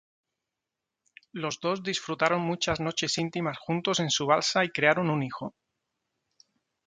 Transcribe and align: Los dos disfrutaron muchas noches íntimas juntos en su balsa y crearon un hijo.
Los 1.31 1.59
dos 1.59 1.83
disfrutaron 1.83 2.41
muchas 2.41 2.79
noches 2.79 3.19
íntimas 3.19 3.59
juntos 3.59 3.99
en 3.99 4.09
su 4.09 4.25
balsa 4.25 4.65
y 4.65 4.69
crearon 4.71 5.11
un 5.11 5.21
hijo. 5.21 5.53